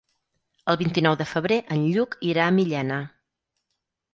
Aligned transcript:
El 0.73 0.77
vint-i-nou 0.81 1.17
de 1.19 1.27
febrer 1.33 1.59
en 1.77 1.83
Lluc 1.91 2.17
irà 2.33 2.47
a 2.49 2.55
Millena. 2.59 2.99